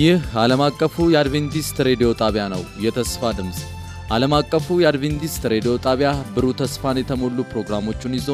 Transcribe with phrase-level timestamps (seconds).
[0.00, 3.58] ይህ ዓለም አቀፉ የአድቬንቲስት ሬዲዮ ጣቢያ ነው። የተስፋ ድምፅ
[4.12, 8.28] ዓለም አቀፉ የአድቬንቲስት ሬዲዮ ጣቢያ ብሩህ ተስፋን የተሞሉ ፕሮግራሞቹን ይዞ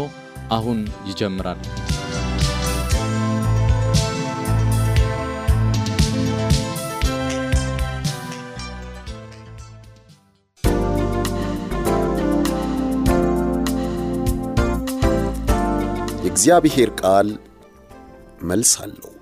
[0.57, 1.61] አሁን ይጀምራል።
[16.27, 17.29] የእግዚአብሔር ቃል
[18.45, 19.16] መልስ አለው።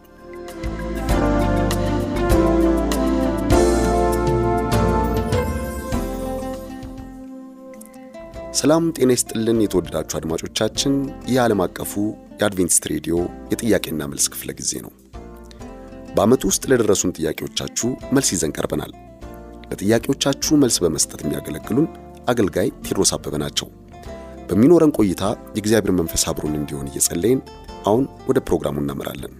[8.65, 10.93] ሰላም ጤና ይስጥልን። የተወደዳችሁ አድማጮቻችን
[11.27, 11.93] ይህ ዓለም አቀፉ
[12.39, 13.17] የአድቬንቲስት ሬዲዮ
[13.51, 14.93] የጥያቄና መልስ ክፍለ ጊዜ ነው።
[16.15, 18.93] በዓመቱ ውስጥ ለደረሱን ጥያቄዎቻችሁ መልስ ይዘን ቀርበናል።
[19.71, 21.89] ለጥያቄዎቻችሁ መልስ በመስጠት የሚያገለግሉን
[22.29, 23.69] አገልጋይ ቴድሮስ አበበ ናቸው።
[24.49, 27.43] በሚኖረን ቆይታ የእግዚአብሔር መንፈስ አብሮን እንዲሆን እየጸለይን
[27.87, 29.35] አሁን ወደ ፕሮግራሙ እናመራለን።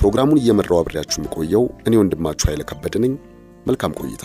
[0.00, 3.14] ፕሮግራሙን እየመራው አብሬያችሁ የምቆየው እኔ ወንድማችሁ ኃይለ ከበደ ነኝ።
[3.66, 4.24] መልካም ቆይታ።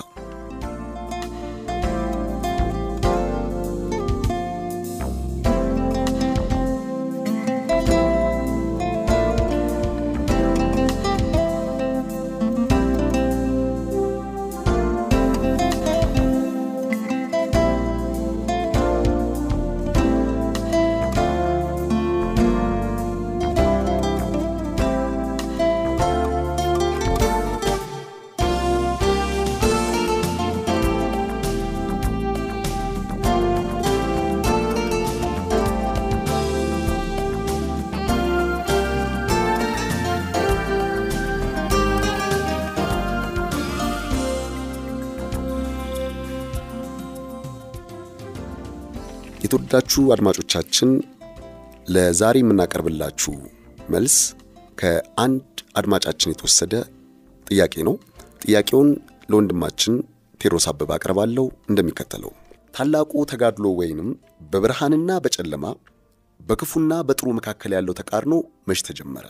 [49.73, 50.89] የተወደዳችሁ አድማጮቻችን
[51.93, 53.31] ለዛሬ የምናቀርብላችሁ
[53.93, 54.15] መልስ
[54.79, 55.45] ከአንድ
[55.79, 56.73] አድማጫችን የተወሰደ
[57.47, 57.95] ጥያቄ ነው።
[58.43, 58.89] ጥያቄውን
[59.31, 59.95] ለወንድማችን
[60.41, 62.31] ቴዎድሮስ አበበ አቀርባለሁ እንደሚከተለው።
[62.75, 64.09] ታላቁ ተጋድሎ ወይንም
[64.51, 65.65] በብርሃንና በጨለማ
[66.39, 68.35] በክፉና በጥሩ መካከል ያለው ተቃርኖ
[68.69, 69.25] መች ተጀመረ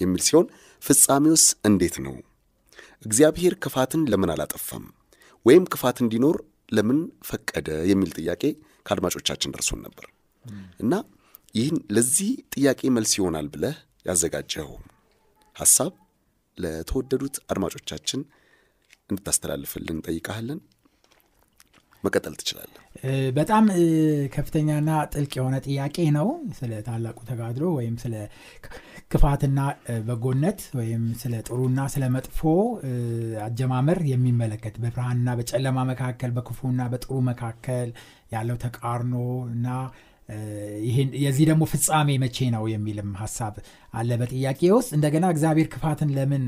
[0.00, 0.46] የሚል ሲሆን
[0.82, 2.16] ፍጻሜውስ እንዴት ነው?
[3.06, 4.84] እግዚአብሔር ክፋትን ለምን አላጠፋም?
[5.46, 6.38] ወይም ክፋት እንዲኖር
[6.72, 7.70] ለምን ፈቀደ?
[7.90, 8.42] የሚል ጥያቄ
[8.86, 10.06] ከአድማጮቻችን ደርሶን ነበር
[10.80, 10.94] እና
[11.54, 13.76] ይህን ለዚህ ጥያቄ መልስ ይሆናል ብለህ
[14.08, 14.72] ያዘጋጀኸው
[15.56, 15.92] ሐሳብ
[16.58, 18.20] ለተወደዱት አድማጮቻችን
[19.10, 20.60] እንድታስተላልፍልን እንጠይቃለን።
[22.04, 22.82] መቀጠል ትችላለህ።
[23.36, 23.64] በጣም
[24.34, 28.14] ከፍተኛና ጥልቅ የሆነ ጥያቄ ነው። ስለ ታላቁ ተጋድሎ ወይም ስለ
[29.10, 29.60] ክፋትና
[30.06, 32.40] በጎነት ወይም ስለ ጥሩና ስለ መጥፎ
[33.46, 37.88] አጀማመር የሚመለከት በብርሃንና በጨለማ መካከል በክፉና በጥሩ መካከል
[38.32, 39.14] ያለው ተቃርኖ
[39.54, 39.66] እና
[41.24, 43.54] የዚህ ደግሞ ፍጻሜ መቼ ነው የሚልም ሀሳብ
[43.94, 46.44] አለ በጥያቄ ውስጥ። እንደገና እግዚአብሔር ክፋትን ለምን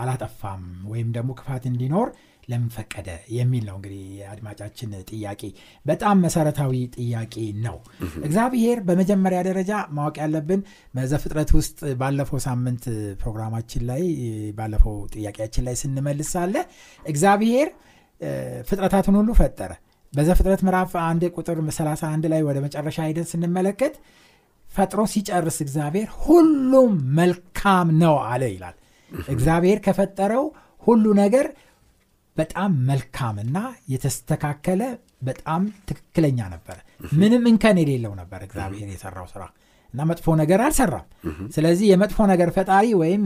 [0.00, 0.62] አላጠፋም
[0.92, 2.08] ወይም ደግሞ ክፋት እንዲኖር
[2.48, 5.42] ለምን ፈቀደ የሚል ነው እንግዲህ የአድማጫችን ጥያቄ።
[5.86, 7.76] በጣም መሰረታዊ ጥያቄ ነው።
[8.22, 10.60] እግዚአብሔር በመጀመሪያ ደረጃ ማወቅ ያለብን
[10.94, 12.84] በዘፍጥረት ውስጥ ባለፈው ሳምንት
[13.20, 14.04] ፕሮግራማችን ላይ
[14.58, 16.56] ባለፈው ጥያቄያችን ላይ ስንመልስ ሳለ
[17.02, 17.68] እግዚአብሔር
[18.68, 19.72] ፍጥረታትን ሁሉ ፈጠረ።
[20.12, 23.94] በዘፍጥረት ምዕራፍ አንድ ቁጥር 31 ላይ ወደ መጨረሻ ሄደን ስንመለከት
[24.66, 28.76] ፈጥሮ ሲጨርስ እግዚአብሔር ሁሉም መልካም ነው አለ ይላል።
[29.28, 30.44] እግዚአብሔር ከፈጠረው
[30.82, 31.46] ሁሉ ነገር
[32.38, 33.58] በጣም መልካምና
[33.92, 34.82] የተስተካከለ
[35.22, 36.76] በጣም ትክክለኛ ነበረ።
[37.20, 39.42] ምንም እንከን የሌለው ነበር እግዚአብሔር የሰራው ስራ
[39.94, 41.06] እና መጥፎ ነገር አልሰራም።
[41.54, 43.22] ስለዚህ የመጥፎ ነገር ፈጣሪ ወይም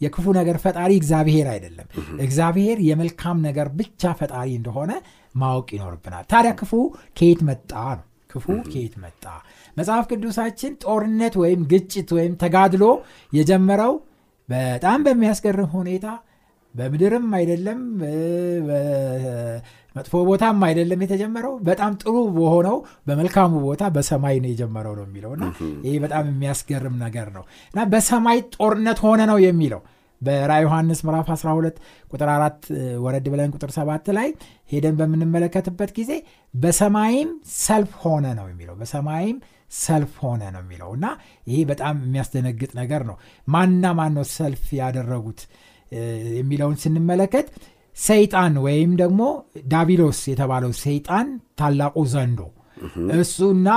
[0.00, 1.88] የክፉ ነገር ፈጣሪ እግዚአብሔር አይደለም።
[2.26, 4.92] እግዚአብሔር የመልካም ነገር ብቻ ፈጣሪ እንደሆነ
[5.34, 6.72] ማወቅ ይኖርብናል። ታዲያ ክፉ
[7.18, 8.04] ከየት መጣ ነው?
[8.32, 9.24] ክፉ ከየት መጣ?
[9.76, 12.84] መጽሐፍ ቅዱሳችን ጦርነት ወይም ግጭት ወይም ተጋድሎ
[13.32, 13.94] የጀመረው
[14.48, 16.06] በጣም በሚያስገርም ሁኔታ
[16.76, 17.80] በምድርም አይደለም
[19.96, 22.76] መጥፎ ቦታም አይደለም የተጀመረው። በጣም ጥሩ በሆነው
[23.08, 25.44] በመልካሙ ቦታ በሰማይ ነው የጀመረው ነው የሚለው እና
[25.86, 27.44] ይሄ በጣም የሚያስገርም ነገር ነው
[27.74, 29.82] እና በሰማይ ጦርነት ሆነ ነው የሚለው።
[30.20, 31.80] በራ ዮሐንስ ምዕራፍ 12
[32.10, 32.68] ቁጥር 4
[33.04, 34.28] ወረድ ብለን ቁጥር 7 ላይ
[34.70, 36.12] ሄደን በምንመለከትበት ጊዜ
[36.54, 37.30] በሰማይም
[37.62, 39.36] ሰልፍ ሆነ ነው የሚለው። በሰማይም
[39.78, 41.06] ሰልፍ ሆነ ነው የሚለው እና
[41.48, 43.16] ይሄ በጣም የሚያስደነግጥ ነገር ነው።
[43.48, 45.40] ማንና ማን ነው ሰልፍ ያደረጉት
[46.38, 47.48] የሚለውን ስንመለከት
[47.96, 49.20] ሰይጣን ወይም ደግሞ
[49.68, 51.28] ዳቢሎስ የተባለው ሰይጣን
[51.60, 52.40] ታላቁ ዘንዶ
[53.18, 53.68] እሱና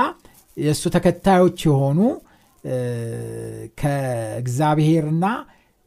[0.58, 2.00] የእሱ ተከታዮች የሆኑ
[3.82, 5.26] ከእግዚአብሔርና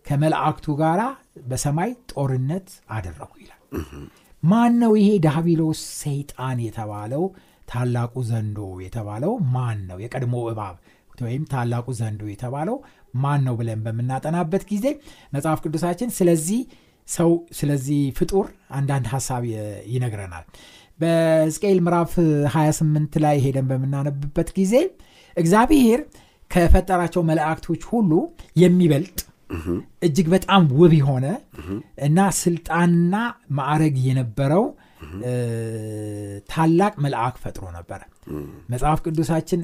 [0.04, 1.00] ከመላእክቱ ጋር
[1.50, 3.60] በሰማይ ጦርነት አደረጉ ይላል።
[4.42, 7.24] ማን ነው ይሄ ዳቢሎስ ሰይጣን የተባለው
[7.68, 9.98] ታላቁ ዘንዶ የተባለው ማን ነው?
[10.04, 10.76] የቀድሞ እባብ
[11.22, 12.76] ወይም ታላቁ ዘንዶ የተባለው
[13.14, 14.86] ማን ነው ብለን በምናጠናበት ጊዜ
[15.32, 16.60] መጽሐፍ ቅዱሳችን ስለዚህ
[17.08, 19.42] ሰው ስለዚህ ፍጡር አንዳንድ ሀሳብ
[19.92, 20.44] ይነግረናል።
[21.00, 22.12] በሕዝቅኤል ምዕራፍ
[22.52, 24.74] 28 ላይ ሄደን በምናነብበት ጊዜ
[25.36, 26.00] እግዚአብሔር
[26.50, 28.12] ከፈጠራቸው መላእክቶች ሁሉ
[28.62, 29.18] የሚበልጥ
[30.06, 31.26] እጅግ በጣም ውብ የሆነ
[32.06, 33.14] እና ስልጣንና
[33.58, 34.64] ማዕረግ የነበረው
[36.50, 38.00] ታላቅ መልአክ ፈጥሮ ነበረ
[38.72, 39.60] መጽሐፍ ቅዱሳችን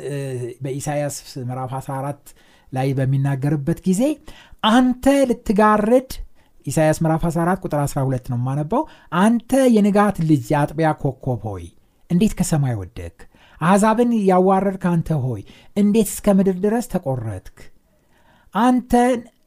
[0.64, 1.16] በኢሳያስ
[1.48, 2.32] ምዕራፍ 14
[2.72, 4.02] ላይ በሚናገርበት ጊዜ
[4.70, 6.10] አንተ ልትጋርድ
[6.66, 8.82] ኢሳያስ ምዕራፍ 14 ቁጥር 12 ነው የማነባው
[9.22, 11.64] አንተ የንጋት ልጅ የአጥቢያ ኮከብ ሆይ
[12.10, 13.16] እንዴት ከሰማይ ወደክ
[13.60, 15.42] አሕዛብን ያዋረድክ አንተ ሆይ
[15.76, 17.56] እንዴት እስከ ምድር ድረስ ተቆረጥክ?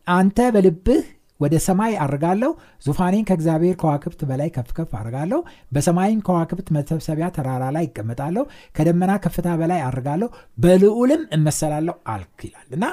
[0.08, 1.04] አንተ በልብህ
[1.42, 2.52] ወደ ሰማይ አርጋለሁ።
[2.86, 5.40] ዙፋኔን ከእግዚአብሔር ከዋክብት በላይ ከፍ ከፍ አርጋለሁ።
[5.72, 8.44] በሰማይም ከዋክብት መሰብሰቢያ ተራራ ላይ ይቀመጣለሁ
[8.76, 12.86] ከደመና ከፍታ በላይ አርጋለሁ። በልዑልም እመሰላለሁ አልክ ይላል። እና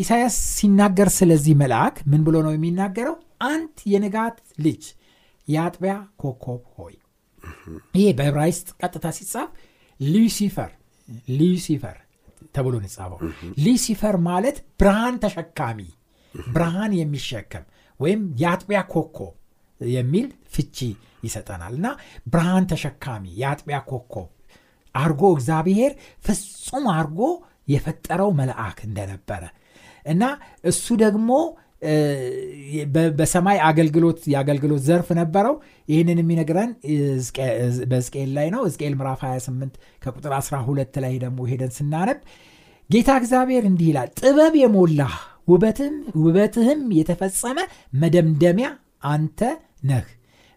[0.00, 3.14] ኢሳያስ ሲናገር ስለዚህ መልአክ ምን ብሎ ነው የሚናገረው?
[3.48, 4.82] አንት የንጋት ልጅ
[5.48, 5.92] የአጥቢያ
[6.22, 6.94] ኮከብ ሆይ።
[7.94, 9.48] ይሄ በዕብራይስጥ ቀጥታ ሲጻፍ
[10.00, 10.70] ሉሲፈር
[11.38, 11.96] ሉሲፈር
[12.54, 13.18] ተብሎ ንጻፈው
[13.64, 15.78] ሉሲፈር ማለት ብርሃን ተሸካሚ
[16.52, 17.64] ብርሃን የሚሸከም
[18.00, 19.32] ወይም የአጥቢያ ኮከብ
[19.80, 20.76] የሚል ፍቺ
[21.24, 21.88] ይሰጠናል። እና
[22.26, 24.28] ብርሃን ተሸካሚ የአጥቢያ ኮከብ
[24.94, 25.92] አርጎ እግዚአብሔር
[26.26, 27.20] ፍጹም አርጎ
[27.68, 29.42] የፈጠረው መልአክ እንደነበረ
[30.06, 30.22] እና
[30.64, 31.30] እሱ ደግሞ
[33.18, 35.54] በሰማይ አገልግሎት የአገልግሎት ዘርፍ ነበረው።
[35.88, 36.70] ይህንን የሚነግረን
[37.90, 42.20] በዝቅኤል ላይ ነው። ዝቅኤል ምዕራፍ 28 ከቁጥር 12 ላይ ደግሞ ሄደን ስናነብ
[42.90, 45.14] ጌታ እግዚአብሔር እንዲህ ይላል ጥበብ የሞላህ
[45.48, 47.58] ውበትህም የተፈጸመ
[48.00, 48.70] መደምደሚያ
[49.12, 49.40] አንተ
[49.88, 50.06] ነህ።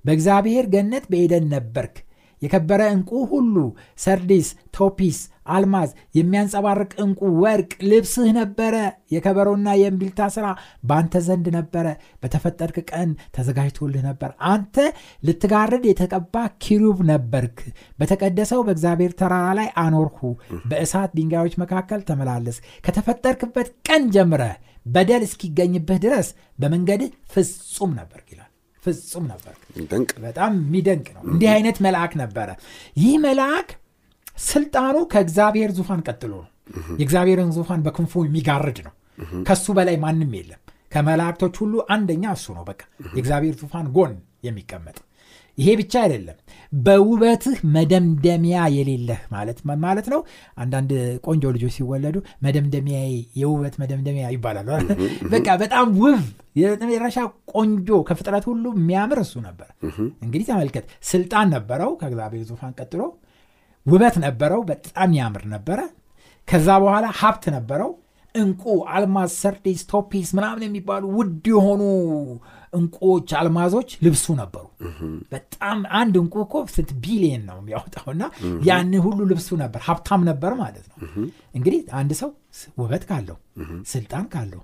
[0.05, 1.97] በእግዚአብሔር ገነት በኤደን ነበርክ።
[2.41, 3.55] የከበረ ዕንቁ ሁሉ
[4.03, 5.17] ሰርዲስ ቶፒስ
[5.47, 8.75] አልማዝ የሚያንጸባርቅ ዕንቁ ወርቅ ልብስህ ነበረ።
[9.11, 10.47] የከበሮና የእምቢልታ ሥራ
[10.83, 11.87] በአንተ ዘንድ ነበረ።
[12.23, 14.75] በተፈጠርክ ቀን ተዘጋጅቶልህ ነበር። አንተ
[15.23, 17.59] ልትጋርድ የተቀባ ኪሩብ ነበርክ።
[17.99, 20.21] በተቀደሰው በእግዚአብሔር ተራራ ላይ አኖርሁ።
[20.69, 22.57] በእሳት ድንጋዮች መካከል ተመላለስ
[22.87, 24.43] ከተፈጠርክበት ቀን ጀምረ
[24.85, 26.27] በደል እስኪገኝብህ ድረስ
[26.59, 28.47] በመንገድህ ፍጹም ነበር ይላል።
[28.83, 29.53] ፍጹም ነበር
[30.23, 32.49] በጣም የሚደንቅ ነው። እንዲህ አይነት መልአክ ነበረ።
[32.97, 33.69] ይህ መልአክ
[34.45, 36.49] ስልጣኑ ከእግዚአብሔር ዙፋን ቀጥሎ ነው።
[36.99, 38.93] የእግዚአብሔርን ዙፋን በክንፉ የሚጋርድ ነው።
[39.47, 40.61] ከሱ በላይ ማንም የለም።
[40.91, 42.81] ከመላእክቶች ሁሉ አንደኛ እሱ ነው። በቃ
[43.15, 44.13] የእግዚአብሔር ዙፋን ጎን
[44.43, 44.97] የሚቀመጥ
[45.61, 46.37] ይሄ ብቻ አይደለም።
[46.81, 50.21] በውበትህ መደምደሚያ የሌለህ ማለት ማለት ነው።
[50.57, 50.91] አንዳንድ
[51.25, 52.15] ቆንጆ ልጆች ሲወለዱ
[52.45, 52.99] መደምደሚያ
[53.41, 54.69] የውበት መደምደሚያ ይባላሉ
[55.33, 56.21] በቃ በጣም ውብ
[56.55, 57.17] የመጨረሻ
[57.53, 59.67] ቆንጆ ከፍጥረት ሁሉ የሚያምር እሱ ነበር።
[60.23, 63.01] እንግዲህ ተመልከት ስልጣን ነበረው ከእግዚአብሔር ዙፋን ቀጥሎ።
[63.85, 65.79] ውበት ነበረው በጣም ያምር ነበረ።
[66.47, 67.91] ከዛ በኋላ ሀብት ነበረው
[68.35, 71.81] እንቁ አልማዝ ሰርዴስ ቶፒስ ምናምን የሚባሉ ውድ የሆኑ
[72.73, 74.65] እንቁዎች አልማዞች ልብሱ ነበሩ።
[75.33, 78.23] በጣም አንድ እንቁ እኮ ስንት ቢሊየን ነው የሚያወጣው እና
[78.67, 80.97] ያን ሁሉ ልብሱ ነበር ሀብታም ነበር ማለት ነው።
[81.55, 82.31] እንግዲህ አንድ ሰው
[82.81, 83.37] ውበት ካለው
[83.91, 84.63] ስልጣን ካለው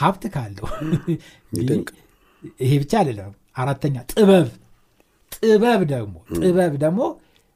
[0.00, 0.68] ሀብት ካለው
[2.60, 4.46] ይሄ ብቻ አይደለም። አራተኛ ጥበብ
[5.32, 7.00] ጥበብ ደግሞ ጥበብ ደግሞ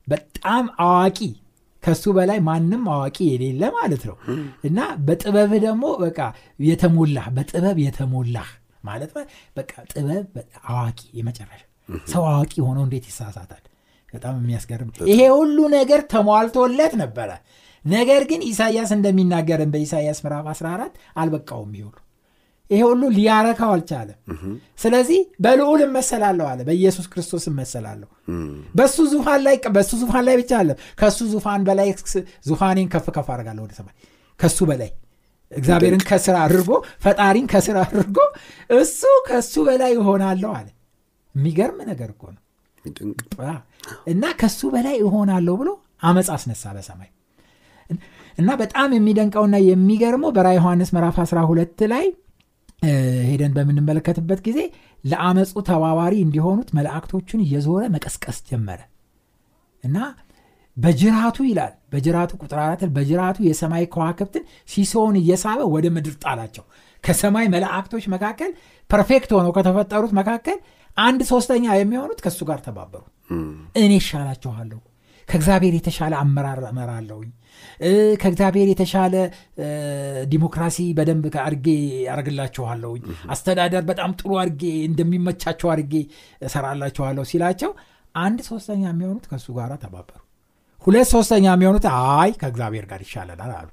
[0.09, 1.19] በጣም አዋቂ
[1.85, 4.17] ከሱ በላይ ማንም አዋቂ የሌለ ማለት ነው።
[4.69, 6.21] እና በጥበብህ ደግሞ በቃ
[6.67, 8.49] የተሞላህ በጥበብ የተሞላህ
[8.85, 9.11] ማለት
[9.57, 10.26] በቃ ጥበብ
[10.71, 11.62] አዋቂ የመጨረሻ
[12.09, 13.62] ሰው አዋቂ ሆኖ እንዴት ይሳሳታል?
[14.14, 17.31] በጣም የሚያስገርም ይሄ ሁሉ ነገር ተሟልቶለት ነበረ።
[17.85, 21.97] ነገር ግን ኢሳያስ እንደሚናገርን በኢሳያስ ምዕራፍ 14 አልበቃውም ይሁሉ
[22.71, 24.18] ይሄ ሁሉ ሊያረካው አልቻለም።
[24.83, 28.09] ስለዚህ በልዑል እመሰላለሁ አለ በኢየሱስ ክርስቶስ እመሰላለሁ።
[28.78, 31.88] በሱ ዙፋን ላይ በሱ ዙፋን ላይ ብቻ አለ ከሱ ዙፋን በላይ
[32.49, 33.94] ዙፋኔን ከፍ ከፍ አደርጋለሁ ወደ ሰማይ።
[34.40, 34.90] ከሱ በላይ
[35.52, 36.71] እግዚአብሔርን ከስራ አድርጎ
[37.04, 38.18] ፈጣሪን ከስራ አድርጎ
[38.78, 40.68] እሱ ከሱ በላይ እሆናለሁ አለ።
[41.35, 42.40] የሚገርም ነገር እኮ ነው።
[44.12, 45.71] እና ከሱ በላይ እሆናለሁ ብሎ
[46.09, 47.11] አመፅ አስነሳ በሰማይ።
[48.38, 52.06] እና በጣም የሚደንቀውና የሚገርመው በራ ዮሐንስ ምዕራፍ 12 ላይ
[53.29, 54.59] ሄደን በምንመለከትበት ጊዜ
[55.05, 58.81] ለአመፁ ተባባሪ እንዲሆኑት መላእክቶቹን እየዞረ መቀስቀስ ጀመረ።
[59.85, 59.97] እና
[60.76, 66.64] በጅራቱ ይላል በጅራቱ ቁጥር አራት በጅራቱ የሰማይ ከዋክብትን ሲሶውን እየሳበ ወደ ምድር ጣላቸው።
[67.05, 68.50] ከሰማይ መላእክቶች መካከል
[68.91, 70.59] ፐርፌክት ሆነው ከተፈጠሩት መካከል
[70.97, 73.03] አንድ ሶስተኛ የሚሆኑት ከእሱ ጋር ተባበሩ
[73.79, 74.81] እኔ ይሻላችኋለሁ
[75.29, 77.31] ከእግዚአብሔር የተሻለ አመራር እመራለሁኝ
[78.23, 79.14] ከእግዚአብሔር የተሻለ
[80.32, 81.66] ዲሞክራሲ በደንብ አርጌ
[82.06, 83.02] ያደርግላችኋለሁኝ
[83.34, 85.94] አስተዳደር በጣም ጥሩ አርጌ እንደሚመቻቸው አርጌ
[86.42, 87.73] እሰራላችኋለሁ ሲላቸው
[88.18, 90.20] አንድ ሶስተኛ የሚሆኑት ከእሱ ጋር ተባበሩ።
[90.82, 93.68] ሁለት ሶስተኛ የሚሆኑት አይ ከእግዚአብሔር ጋር ይሻለናል አሉ።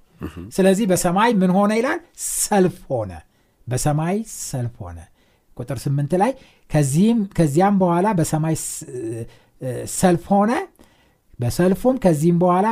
[0.56, 2.00] ስለዚህ በሰማይ ምን ሆነ ይላል?
[2.42, 3.12] ሰልፍ ሆነ።
[3.68, 5.00] በሰማይ ሰልፍ ሆነ።
[5.58, 6.32] ቁጥር ስምንት ላይ
[7.38, 8.56] ከዚያም በኋላ በሰማይ
[9.96, 10.52] ሰልፍ ሆነ
[11.42, 12.68] በሰልፉም ከዚህም በኋላ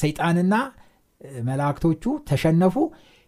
[0.00, 0.54] ሰይጣንና
[1.48, 2.76] መላእክቶቹ ተሸነፉ።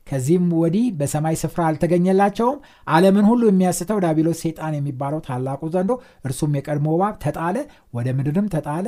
[0.07, 2.59] ከዚህም ወዲህ በሰማይ ስፍራ አልተገኘላቸውም።
[2.89, 5.93] ዓለምን ሁሉ የሚያስተው ዳቢሎስ ሰይጣን የሚባለው ታላቁ ዘንዶ
[6.27, 7.57] እርሱም የቀድሞ እባብ ተጣለ
[7.95, 8.87] ወደ ምድርም ተጣለ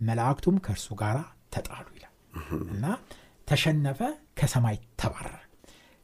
[0.00, 1.16] መላእክቱም ከእርሱ ጋር
[1.56, 2.14] ተጣሉ ይላል።
[2.74, 2.84] እና
[3.48, 4.00] ተሸነፈ
[4.38, 5.34] ከሰማይ ተባረረ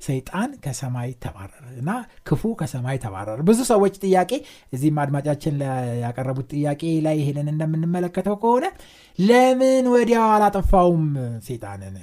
[0.02, 1.90] ሰይጣን ከሰማይ ተባረረ እና
[2.28, 4.30] ክፉ ከሰማይ ተባረረ። ብዙ ሰዎች ጥያቄ
[4.74, 5.56] እዚህም አድማጫችን
[6.04, 8.64] ያቀረቡት ጥያቄ ላይ ይሄንን እንደምንመለከተው ከሆነ
[9.18, 11.04] ለምን ወዲያው አላጠፋውም
[11.48, 11.96] ሰይጣንን?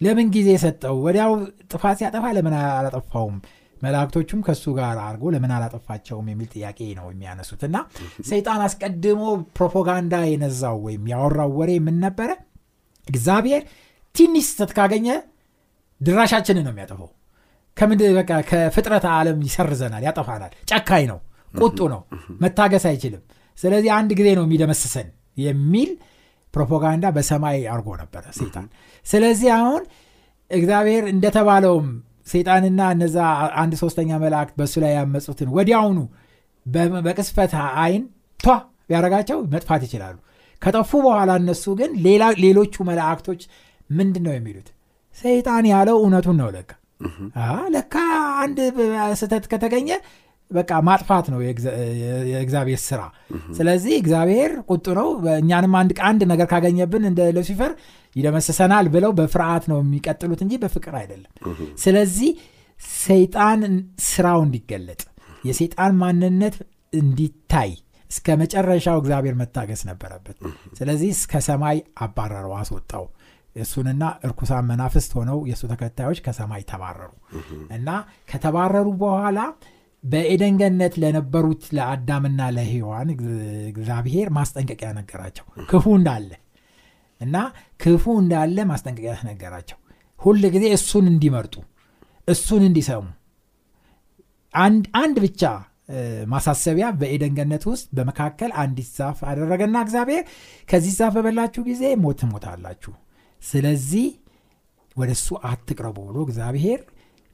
[0.00, 0.96] ለምን ጊዜ ሰጠው?
[1.06, 1.32] ወዲያው
[1.72, 3.36] ጥፋት ሲያጠፋ ለምን አላጠፋውም?
[3.76, 6.26] መላእክቶቹም ከእሱ ጋር አድርጎ ለምን አላጠፋቸውም?
[6.32, 7.76] የሚል ጥያቄ ነው የሚያነሱት እና
[8.28, 9.22] ሰይጣን አስቀድሞ
[9.56, 12.30] ፕሮፓጋንዳ የነዛው ወይም ያወራው ወሬ ምን ነበረ?
[13.06, 13.62] እግዚአብሔር
[14.14, 15.08] ትንሽ ስተት ካገኘ
[16.02, 17.10] ድራሻችንን ነው የሚያጠፈው
[17.76, 21.18] ከምድ በቃ ከፍጥረት ዓለም ይሰርዘናል ያጠፋናል። ጨካኝ ነው
[21.58, 22.00] ቁጡ ነው
[22.42, 23.22] መታገስ አይችልም።
[23.58, 25.08] ስለዚህ አንድ ጊዜ ነው የሚደመስሰን
[25.42, 25.90] የሚል
[26.54, 28.66] ፕሮፓጋንዳ በሰማይ አርጎ ነበረ ሰይጣን።
[29.06, 29.82] ስለዚህ አሁን
[30.50, 31.86] እግዚአብሔር እንደተባለውም
[32.26, 33.16] ሰይጣንና እነዛ
[33.62, 35.98] አንድ ሶስተኛ መላእክት በእሱ ላይ ያመፁትን ወዲያውኑ
[37.06, 37.52] በቅስፈት
[37.84, 38.02] አይን
[38.40, 38.54] ቷ
[38.88, 40.16] ቢያረጋቸው መጥፋት ይችላሉ።
[40.62, 41.90] ከጠፉ በኋላ እነሱ ግን
[42.44, 43.40] ሌሎቹ መላእክቶች
[43.90, 44.68] ምንድን ነው የሚሉት
[45.16, 46.70] ሰይጣን ያለው እውነቱን ነው ለካ።
[47.74, 47.94] ለካ
[48.42, 48.58] አንድ
[49.20, 49.88] ስህተት ከተገኘ
[50.50, 51.38] በቃ ማጥፋት ነው
[52.30, 53.00] የእግዚአብሔር ስራ።
[53.56, 57.72] ስለዚህ እግዚአብሔር ቁጡ ነው። እኛንም አንድ አንድ ነገር ካገኘብን እንደ ሉሲፈር
[58.16, 61.30] ይደመስሰናል ብለው በፍርሃት ነው የሚቀጥሉት እንጂ በፍቅር አይደለም።
[61.84, 62.32] ስለዚህ
[63.00, 63.60] ሰይጣን
[64.06, 65.00] ስራው እንዲገለጥ
[65.44, 66.56] የሰይጣን ማንነት
[66.92, 67.72] እንዲታይ
[68.10, 70.36] እስከ መጨረሻው እግዚአብሔር መታገስ ነበረበት።
[70.78, 73.04] ስለዚህ እስከ ሰማይ አባረረው አስወጣው
[73.56, 77.10] እሱንና እርኩሳን መናፍስት ሆነው የእሱ ተከታዮች ከሰማይ ተባረሩ።
[77.76, 77.88] እና
[78.30, 79.38] ከተባረሩ በኋላ
[80.04, 83.08] በኤደን ገነት ለነበሩት ለአዳምና ለሔዋን
[83.72, 86.30] እግዚአብሔር ማስጠንቀቂያ ነገራቸው። ክፉ እንዳለ
[87.20, 87.36] እና
[87.80, 89.78] ክፉ እንዳለ ማስጠንቀቂያ ነገራቸው።
[90.20, 91.54] ሁል ጊዜ እሱን እንዲመርጡ
[92.28, 93.04] እሱን እንዲሰሙ።
[95.00, 95.42] አንድ ብቻ
[96.32, 100.22] ማሳሰቢያ በኤደን ገነት ውስጥ በመካከል አንዲት ዛፍ አደረገና እግዚአብሔር
[100.68, 102.92] ከዚህ ዛፍ በበላችሁ ጊዜ ሞት ሞታላችሁ
[103.42, 104.06] ስለዚህ
[104.96, 106.80] ወደ እሱ አትቅረቡ ብሎ እግዚአብሔር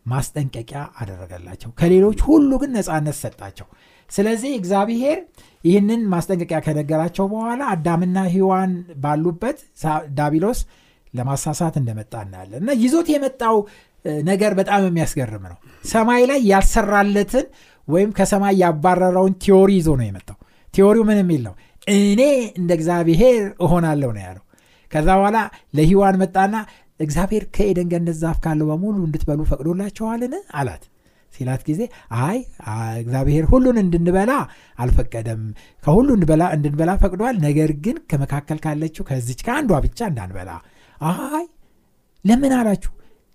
[0.06, 3.66] ማስጠንቀቂያ አደረገላቸው። ከሌሎች ሁሉ ግን ነፃነት ሰጣቸው።
[4.10, 5.18] ስለዚህ እግዚአብሔር
[5.64, 8.70] ይህንን ማስጠንቀቂያ ከነገራቸው በኋላ አዳምና ሂዋን
[9.02, 9.58] ባሉበት
[10.18, 10.60] ዳቢሎስ
[11.14, 13.56] ለማሳሳት እንደመጣ እናያለን። እና ይዞት የመጣው
[14.24, 17.46] ነገር በጣም የሚያስገርም ነው። ሰማይ ላይ ያልሰራለትን
[17.88, 20.38] ወይም ከሰማይ ያባረረውን theory ይዞ ነው የመጣው።
[20.74, 21.54] theory ው ምን የሚል ነው
[21.92, 22.22] እኔ
[22.58, 24.44] እንደ እግዚአብሔር እሆናለሁ ነው ያለው
[24.92, 25.38] ከዛ በኋላ
[25.76, 26.54] ለሂዋን መጣና
[27.00, 30.84] እግዚአብሔር ከኤደን ገነት ዛፍ ካለው በሙሉ እንድትበሉ ፈቅዶላቸዋልን አላት።
[31.30, 31.80] ሲላት ጊዜ
[32.20, 32.38] አይ
[33.02, 34.32] እግዚአብሔር ሁሉን እንድንበላ
[34.78, 35.42] አልፈቀደም።
[35.84, 40.50] ከሁሉ እንድንበላ ፈቅዷል። ነገር ግን ከመካከል ካለችው ከዚች ከአንዷ ብቻ እንዳንበላ.
[41.10, 41.46] አይ
[42.24, 42.92] ለምን አላችሁ?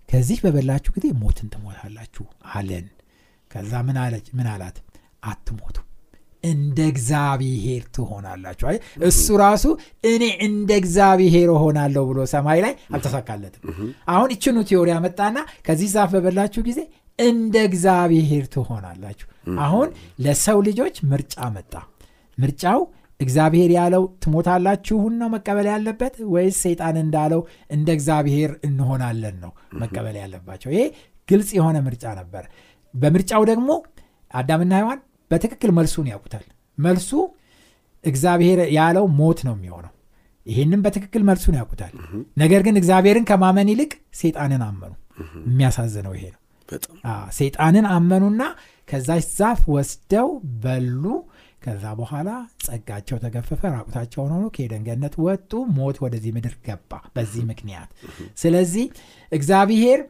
[0.08, 2.86] ከዚህ በበላችሁ ጊዜ ሞትን ትሞታላችሁ አለን.
[3.50, 3.98] ከዛ ምን
[4.52, 4.76] አላት?
[5.24, 5.76] አትሞቱ
[6.44, 8.66] እንደ እግዚአብሔር ትሆናላችሁ።
[9.08, 9.64] እሱ ራሱ
[10.06, 13.62] እኔ እንደ እግዚአብሔር እሆናለሁ ብሎ ሰማይ ላይ አልተሳካለትም።
[14.14, 15.36] አሁን ይችኑ ቲዮሪ ያመጣና
[15.66, 16.80] ከዚህ ዛፍ በበላችሁ ጊዜ
[17.18, 19.28] እንደ እግዚአብሔር ትሆናላችሁ።
[19.64, 19.88] አሁን
[20.24, 21.72] ለሰው ልጆች ምርጫ መጣ።
[22.38, 22.80] ምርጫው
[23.20, 30.70] እግዚአብሔር ያለው ትሞታላችሁን ነው መቀበል ያለበት ወይስ ሰይጣን እንዳለው እንደ እግዚአብሔር እንሆናለን ነው መቀበል ያለባቸው?
[30.74, 30.82] ይሄ
[31.28, 32.44] ግልጽ የሆነ ምርጫ ነበር።
[32.94, 33.70] በምርጫው ደግሞ
[34.30, 35.00] አዳምና ሔዋን
[35.30, 36.44] በትክክል መልሱን ያውቁታል።
[36.78, 37.10] መልሱ
[38.04, 39.92] እግዚአብሔር ያለው ሞት ነው የሚሆነው።
[40.46, 41.92] ይህንም በትክክል መልሱን ያውቁታል።
[42.42, 44.92] ነገር ግን እግዚአብሔርን ከማመን ይልቅ ሴጣንን አመኑ።
[45.46, 46.40] የሚያሳዝነው ይሄ ነው።
[47.36, 48.42] ሴጣንን አመኑና
[48.88, 50.28] ከዛች ዛፍ ወስደው
[50.62, 51.04] በሉ።
[51.62, 52.30] ከዛ በኋላ
[52.64, 57.88] ጸጋቸው ተገፈፈ ራቁታቸውን ሆኖ ከኤደን ገነት ወጡ። ሞት ወደዚህ ምድር ገባ በዚህ ምክንያት።
[58.42, 58.84] ስለዚህ
[59.32, 60.00] እግዚአብሔር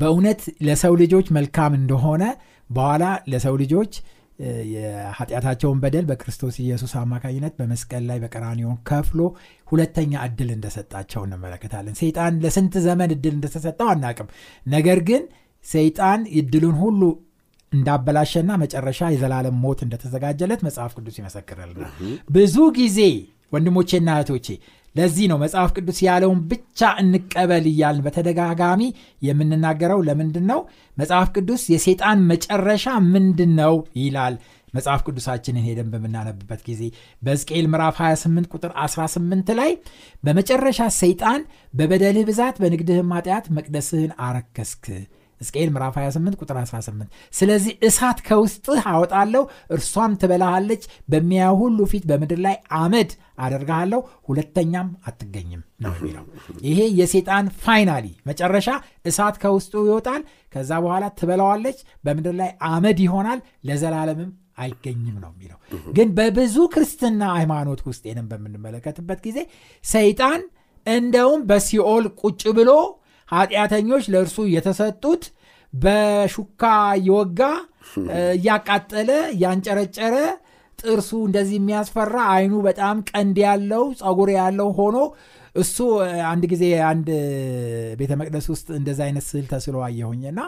[0.00, 2.22] በእውነት ለሰው ልጆች መልካም እንደሆነ
[2.72, 3.92] በኋላ ለሰው ልጆች
[4.72, 9.20] የኃጢአታቸውን በደል በክርስቶስ ኢየሱስ አማካኝነት በመስቀል ላይ በቀራኒዮን ከፍሎ
[9.66, 14.30] ሁለተኛ እድል እንደሰጣቸው እንመለከታለን። ሰይጣን ለስንት ዘመን እድል እንደተሰጠው አናቅም።
[14.66, 15.22] ነገር ግን
[15.64, 17.02] ሰይጣን እድሉን ሁሉ
[17.72, 21.92] እንዳበላሸና መጨረሻ የዘላለም ሞት እንደተዘጋጀለት መጽሐፍ ቅዱስ ይመሰክርልናል
[22.30, 22.98] ብዙ ጊዜ
[23.52, 24.48] ወንድሞቼና እህቶቼ
[24.94, 28.82] ለዚህ ነው መጽሐፍ ቅዱስ ያለውን ብቻ እንቀበል እያልን በተደጋጋሚ
[29.22, 30.60] የምንናገረው። ለምንድን ነው
[30.96, 34.34] መጽሐፍ ቅዱስ የሴጣን መጨረሻ ምንድን ነው ይላል።
[34.74, 36.82] መጽሐፍ ቅዱሳችንን ሄደን በምናነብበት ጊዜ
[37.22, 39.72] በሕዝቅኤል ምዕራፍ 28 ቁጥር 18 ላይ
[40.24, 41.40] በመጨረሻ ሰይጣን
[41.74, 44.86] በበደልህ ብዛት በንግድህም ኃጢአት መቅደስህን አረከስክ
[45.42, 49.42] ሕዝቅኤል ምዕራፍ 28 ቁጥር 18 ስለዚህ እሳት ከውስጥህ አወጣለሁ
[49.76, 50.82] እርሷም ትበላሃለች
[51.12, 53.10] በሚያዩ ሁሉ ፊት በምድር ላይ አመድ
[53.44, 56.24] አደርግሃለሁ ሁለተኛም አትገኝም ነው የሚለው።
[56.66, 58.68] ይሄ የሴጣን finally መጨረሻ
[59.06, 60.22] እሳት ከውስጡ ይወጣል
[60.52, 65.58] ከዛ በኋላ ትበላዋለች በምድር ላይ አመድ ይሆናል ለዘላለምም አይገኝም ነው የሚለው።
[65.96, 69.38] ግን በብዙ ክርስትና ሃይማኖት ውስጥ ይህንም በምንመለከትበት ጊዜ
[69.84, 70.40] ሰይጣን
[70.86, 72.70] እንደውም በሲኦል ቁጭ ብሎ
[73.32, 75.22] ኃጢአተኞች ለእርሱ የተሰጡት
[75.72, 76.62] በሹካ
[76.98, 77.40] እየወጋ
[78.32, 80.16] እያቃጠለ እያንጨረጨረ
[80.78, 84.98] ጥርሱ እንደዚህ የሚያስፈራ አይኑ በጣም ቀንድ ያለው ጸጉር ያለው ሆኖ
[85.54, 85.76] እሱ
[86.30, 87.08] አንድ ጊዜ አንድ
[88.00, 90.40] ቤተ መቅደስ ውስጥ እንደዚ አይነት ስዕል ተስሎ አየሁኝና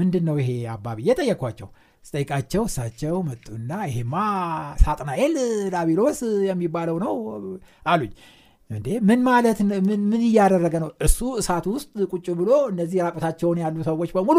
[0.00, 1.68] ምንድን ነው ይሄ አባቢ እየጠየኳቸው
[2.04, 4.14] ስጠይቃቸው እሳቸው መጡና ይሄማ
[4.82, 5.34] ሳጥናኤል
[5.74, 7.14] ዳቢሎስ የሚባለው ነው
[7.86, 8.12] አሉኝ
[8.70, 8.88] እንዴ?
[9.08, 9.58] ምን ማለት
[9.88, 10.90] ምን እያደረገ ነው?
[11.06, 14.38] እሱ እሳት ውስጥ ቁጭ ብሎ እነዚህ ራቁታቸውን ያሉ ሰዎች በሙሉ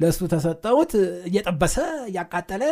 [0.00, 0.92] ለእሱ ተሰጠውት
[1.30, 1.76] እየጠበሰ
[2.10, 2.64] እያቃጠለ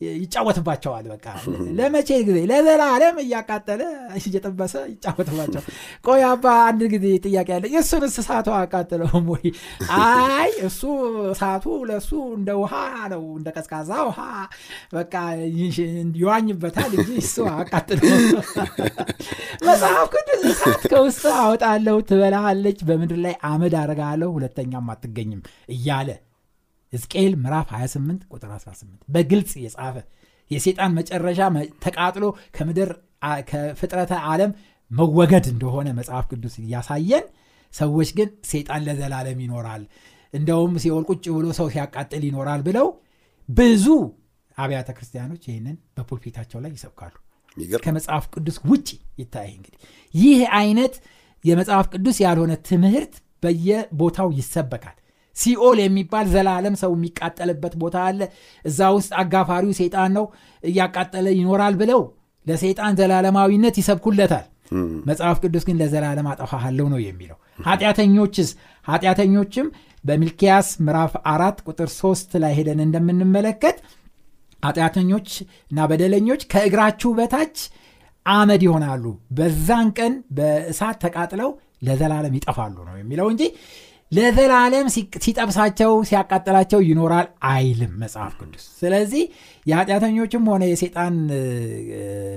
[0.00, 1.26] ይጫወትባቸዋል በቃ።
[1.78, 2.38] ለመቼ ጊዜ?
[2.50, 3.82] ለዘላለም እያቃጠለ
[4.18, 5.62] እየጠበሰ ይጫወትባቸው
[6.06, 9.44] ቆይ አባ አንድ ጊዜ ጥያቄ ያለ እሱን እሳቱ አቃጥለውም ወይ?
[9.98, 10.80] አይ እሱ
[11.32, 12.74] እሳቱ ለእሱ እንደ ውሃ
[13.14, 14.20] ነው እንደ ቀዝቃዛ ውሃ
[14.94, 15.14] በቃ
[16.18, 18.12] ይዋኝበታል እንጂ እሱ አቃጥለው
[19.66, 25.42] መጽሐፍ ቅዱስ እሳት ከውስጥ አወጣለሁ ትበላሃለች በምድር ላይ አመድ አረጋለሁ ሁለተኛም አትገኝም
[25.74, 26.08] እያለ
[26.94, 29.96] ሕዝቅኤል ምዕራፍ 28 ቁጥር 18 በግልጽ የጻፈ
[30.50, 31.40] የሴጣን መጨረሻ
[31.84, 32.24] ተቃጥሎ
[32.56, 32.90] ከምድር
[33.50, 34.50] ከፍጥረተ ዓለም
[34.90, 37.24] መወገድ እንደሆነ መጽሐፍ ቅዱስ እያሳየን
[37.72, 39.82] ሰዎች ግን ሴጣን ለዘላለም ይኖራል
[40.34, 42.86] እንደውም ሲኦል ቁጭ ብሎ ሰው ሲያቃጥል ይኖራል ብለው
[43.48, 43.86] ብዙ
[44.56, 47.14] አብያተ ክርስቲያኖች ይህንን በፑልፒታቸው ላይ ይሰብካሉ።
[47.84, 48.88] ከመጽሐፍ ቅዱስ ውጭ
[49.20, 49.80] ይታይ እንግዲህ
[50.14, 50.94] ይህ አይነት
[51.44, 54.96] የመጽሐፍ ቅዱስ ያልሆነ ትምህርት በየቦታው ይሰበካል
[55.36, 58.20] ሲኦል የሚባል ዘላለም ሰው የሚቃጠልበት ቦታ አለ።
[58.64, 60.26] እዛ ውስጥ አጋፋሪው ሴጣን ነው
[60.64, 62.02] እያቃጠለ ይኖራል ብለው
[62.46, 64.46] ለሴጣን ዘላለማዊነት ይሰብኩለታል።
[65.08, 68.48] መጽሐፍ ቅዱስ ግን ለዘላለም አጠፋሃለው ነው የሚለው። ኃጢአተኞችስ?
[68.86, 69.66] ኃጢአተኞችም
[70.04, 73.76] በሚልኪያስ ምዕራፍ አራት ቁጥር ሶስት ላይ ሄደን እንደምንመለከት
[74.62, 75.28] ኃጢአተኞች
[75.70, 77.56] እና በደለኞች ከእግራችሁ በታች
[78.26, 79.04] አመድ ይሆናሉ።
[79.38, 81.50] በዛን ቀን በእሳት ተቃጥለው
[81.86, 83.42] ለዘላለም ይጠፋሉ ነው የሚለው እንጂ
[84.12, 84.86] ለዘላለም
[85.24, 89.22] ሲጠብሳቸው ሲያቃጥላቸው ይኖራል አይልም መጽሐፍ ቅዱስ። ስለዚህ
[89.66, 91.14] የኃጢአተኞችም ሆነ የሴጣን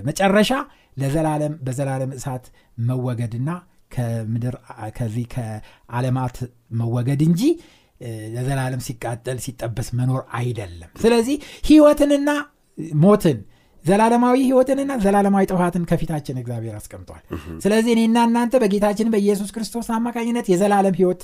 [0.08, 0.52] መጨረሻ
[0.98, 2.46] ለዘላለም በዘላለም እሳት
[2.88, 3.50] መወገድና
[3.92, 4.56] ከምድር
[4.98, 6.38] ከዚህ ከዓለማት
[6.80, 7.42] መወገድ እንጂ
[8.36, 11.38] ለዘላለም ሲቃጠል ሲጠበስ መኖር አይደለም። ስለዚህ
[11.70, 12.30] ህይወትንና
[13.04, 13.38] ሞትን
[13.86, 17.22] ዘላለማዊ ህይወትንና ዘላለማዊ ጥፋትን ከፊታችን እግዚአብሔር አስቀምጧል።
[17.64, 21.22] ስለዚህ እኔና እናንተ በጌታችን በኢየሱስ ክርስቶስ አማካኝነት የዘላለም ህይወት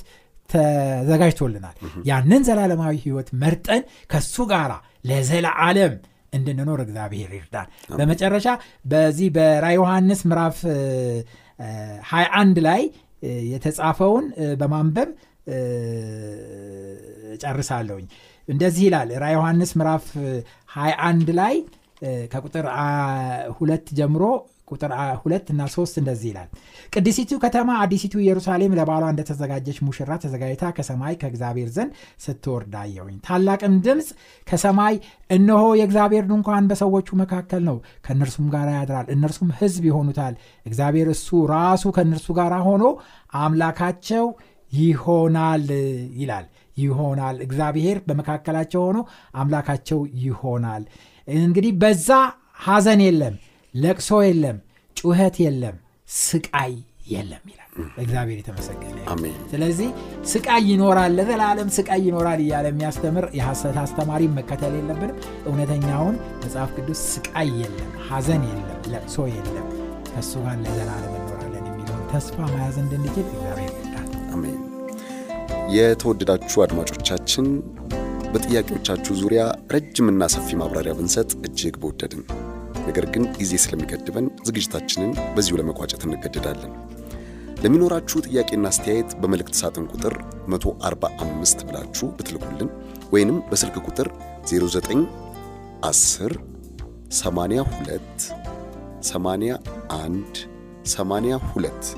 [0.54, 1.76] ተዘጋጅቶልናል።
[2.10, 4.72] ያንን ዘላለማዊ ህይወት መርጠን ከሱ ጋር
[5.10, 5.94] ለዘላለም
[6.32, 8.46] እንድንኖር እግዚአብሔር ይርዳል በመጨረሻ
[8.84, 10.58] በዚህ በራ ዮሐንስ ምዕራፍ
[12.08, 12.82] 21 ላይ
[13.50, 14.24] የተጻፈውን
[14.60, 15.10] በማንበብ
[17.42, 18.06] ጨርሳለሁኝ
[18.48, 20.06] እንደዚህ ይላል ራ ዮሐንስ ምዕራፍ
[20.74, 21.54] 21 ላይ
[22.32, 22.66] ከቁጥር
[23.58, 24.24] ሁለት ጀምሮ
[24.68, 26.48] ቁጥር ሁለት እና ሶስት እንደዚህ ይላል።
[26.92, 31.92] ቅድሲቱ ከተማ አዲሲቱ ኢየሩሳሌም ለባሏ እንደተዘጋጀች ሙሽራ ተዘጋጅታ ከሰማይ ከእግዚአብሔር ዘንድ
[32.24, 32.74] ስትወርድ
[33.26, 34.08] ታላቅም ድምፅ
[34.46, 34.96] ከሰማይ
[35.30, 40.34] እነሆ የእግዚአብሔር ድንኳን በሰዎቹ መካከል ነው ከእነርሱም ጋር ያድራል እነርሱም ህዝብ ይሆኑታል።
[40.66, 42.84] እግዚአብሔር እሱ ራሱ ከእነርሱ ጋር ሆኖ
[43.38, 44.26] አምላካቸው
[44.72, 45.66] ይሆናል
[46.18, 46.46] ይላል።
[46.76, 48.98] ይሆናል። እግዚአብሔር በመካከላቸው ሆኖ
[49.34, 50.82] አምላካቸው ይሆናል.
[51.28, 52.08] እንግዲህ በዛ
[52.64, 53.34] ሐዘን የለም
[53.74, 54.58] ለቅሶ የለም
[54.96, 55.76] ጩኸት የለም
[56.18, 56.74] ስቃይ
[57.12, 57.60] የለም ይላል።
[58.02, 58.98] እግዚአብሔር የተመሰገነ
[59.52, 59.88] ስለዚህ
[60.32, 67.50] ስቃይ ይኖራል ለዘላለም ስቃይ ይኖራል እያለ የሚያስተምር የሐሰት አስተማሪ መከተል የለብንም። እውነተኛውን መጽሐፍ ቅዱስ ስቃይ
[67.62, 69.66] የለም ሐዘን የለም ለቅሶ የለም
[70.08, 74.60] ከእሱ ጋር ለዘላለም እኖራለን የሚለውን ተስፋ መያዝ እንድንችል እግዚአብሔር ይርዳል አሜን።
[75.76, 77.46] የተወደዳችሁ አድማጮቻችን
[78.32, 79.42] በጥያቄዎቻችሁ ዙሪያ
[79.74, 82.22] ረጅምና ሰፊ ማብራሪያ ብንሰጥ እጅግ በወደድን
[82.86, 86.72] ነገር ግን ጊዜ ስለሚገድበን ዝግጅታችንን በዚሁ ለመቋጨት እንገደዳለን።
[87.64, 90.14] ለሚኖራችሁ ጥያቄና አስተያየት በመልእክት ሳጥን ቁጥር
[90.48, 92.70] 145 ብላችሁ ብትልኩልን
[93.14, 94.08] ወይንም በስልክ ቁጥር
[94.50, 95.04] 09
[95.84, 96.34] 10
[97.18, 98.26] 82
[99.10, 100.42] 81
[100.90, 101.94] 82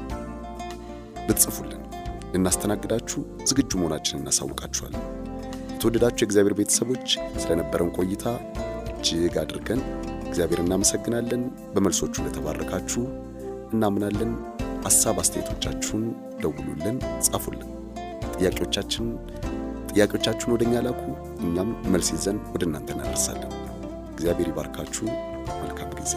[1.26, 1.82] ብትጽፉልን
[2.34, 5.04] ልናስተናግዳችሁ ዝግጁ መሆናችንን እናሳውቃችኋለን።
[5.72, 7.08] የተወደዳችሁ የእግዚአብሔር ቤተሰቦች
[7.42, 8.24] ስለነበረን ቆይታ
[8.92, 9.80] እጅግ አድርገን
[10.36, 11.42] እግዚአብሔር እናመሰግናለን
[11.74, 13.02] በመልሶቹ ለተባረካችሁ
[13.72, 14.32] እናምናለን
[14.84, 16.02] ሐሳብ አስተያየቶቻችሁን
[16.42, 16.96] ደውሉልን
[17.26, 17.70] ጻፉልን
[18.34, 19.06] ጥያቄዎቻችን
[19.90, 21.00] ጥያቄዎቻችሁን ወደ እኛ ላኩ።
[21.40, 23.54] እኛም መልስ ይዘን ወደ እናንተ እናደርሳለን።
[24.12, 25.06] እግዚአብሔር ይባርካችሁ።
[25.62, 26.12] መልካም ጊዜ።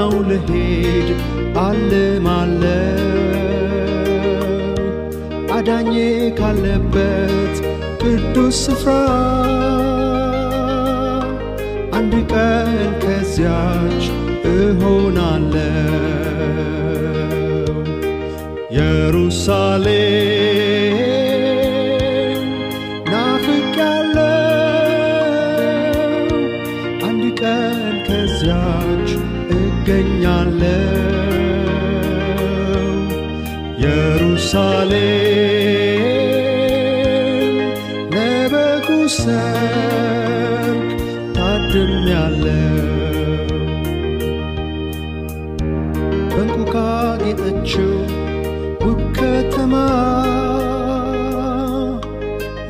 [0.00, 1.08] በጎዳናው ልሄድ።
[1.60, 3.00] አልማለው
[5.56, 5.92] አዳኜ
[6.38, 7.56] ካለበት
[8.02, 8.90] ቅዱስ ስፍራ።
[11.98, 12.70] አንድ ቀን
[13.02, 14.04] ከዚያች
[14.52, 15.66] እሆናለው
[18.72, 20.69] ኢየሩሳሌም
[30.62, 30.96] እገኛለሁ
[36.72, 37.56] ኢየሩሳሌም
[38.14, 40.88] ለበጉ ሰርግ
[41.36, 42.86] ታድሜያለሁ
[46.30, 47.92] በእንቁ ካጌጠችው
[48.84, 49.74] ውብ ከተማ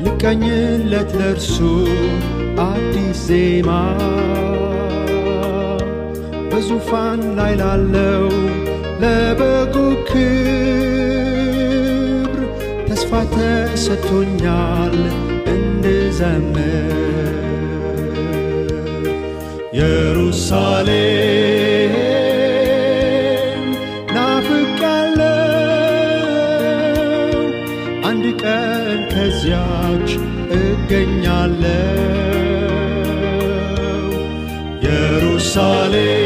[0.05, 1.57] ልቀኝለት ለእርሱ
[2.65, 3.69] አዲስ ዜማ
[6.73, 8.25] በዙፋን ላይ ላለው
[9.01, 9.73] ለበጉ
[10.09, 10.29] ክብር
[12.87, 14.95] ተስፋ ተሰጥቶኛል
[15.53, 16.95] እንድዘምር።
[19.73, 21.95] ኢየሩሳሌም
[24.15, 25.37] ናፍቄያለሁ
[28.09, 28.81] አንድ ቀን
[29.13, 30.09] ከዚያች
[30.59, 31.97] እገኛለሁ።
[34.77, 36.20] ኢየሩሳሌም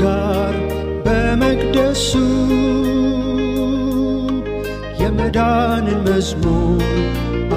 [0.00, 0.54] ጋር
[1.06, 2.10] በመቅደሱ
[5.00, 6.82] የመዳንን መዝሙር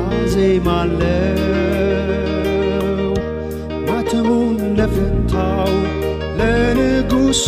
[0.04, 1.10] አዜማለው
[3.88, 5.74] ማተሙን ለፈታው
[6.40, 7.46] ለንጉሱ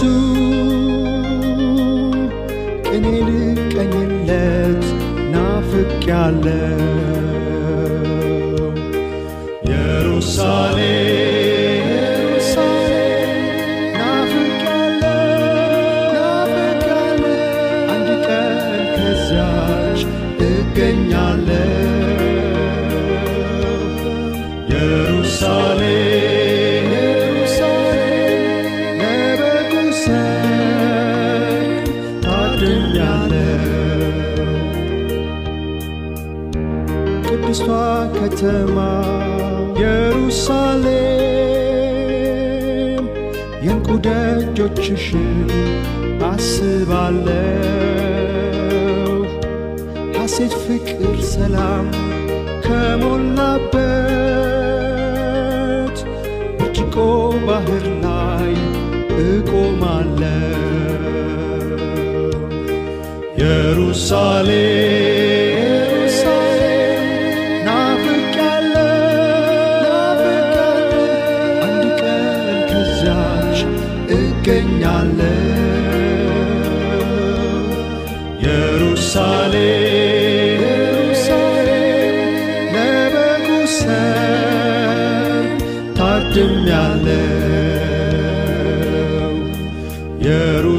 [2.88, 4.84] ቅኔ ልቀኝለት
[5.36, 6.82] ናፍቄያለሁ።
[9.66, 11.35] ኢየሩሳሌም
[40.38, 40.96] ኢየሩሳሌም
[43.66, 45.30] የእንቁ ደጆችሽን
[46.30, 47.36] አስባለሁ።
[50.18, 51.00] ሐሴት፣ ፍቅር፣
[51.32, 51.86] ሰላም
[52.66, 53.78] ከሞላበት
[56.58, 56.96] ብርጭቆ
[57.48, 58.54] ባህር ላይ
[59.26, 60.52] እቆማለሁ።
[63.38, 65.15] ኢየሩሳሌም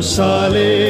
[0.07, 0.86] ኢየሩሳሌም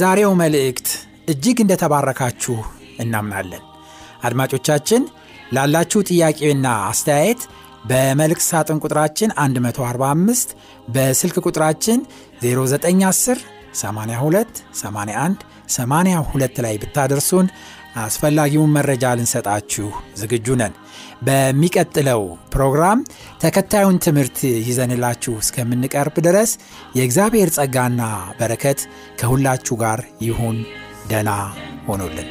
[0.00, 0.86] በዛሬው መልእክት
[1.28, 2.54] እጅግ እንደተባረካችሁ
[3.02, 3.64] እናምናለን።
[4.26, 5.02] አድማጮቻችን
[5.52, 7.42] ላላችሁ ጥያቄና አስተያየት
[7.90, 9.34] በመልእክት ሳጥን ቁጥራችን
[9.66, 10.54] 145
[10.94, 11.98] በስልክ ቁጥራችን
[12.44, 13.42] 0910
[13.74, 15.44] 82 81
[15.76, 17.48] 82 ላይ ብታደርሱን
[18.00, 20.74] አስፈላጊውን መረጃ ልንሰጣችሁ ዝግጁ ነን።
[21.22, 22.22] በሚቀጥለው
[22.54, 23.00] ፕሮግራም
[23.42, 26.52] ተከታዩን ትምህርት ይዘንላችሁ እስከምንቀርብ ድረስ
[26.98, 28.02] የእግዚአብሔር ጸጋና
[28.40, 28.82] በረከት
[29.20, 30.58] ከሁላችሁ ጋር ይሁን።
[31.08, 31.30] ደና
[31.86, 32.28] ሆኖልን